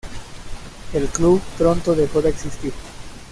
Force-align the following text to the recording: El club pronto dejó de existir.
El 0.93 1.09
club 1.09 1.39
pronto 1.59 1.93
dejó 1.93 2.23
de 2.23 2.29
existir. 2.31 2.73